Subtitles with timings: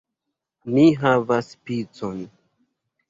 [0.77, 2.27] Ni havas picon!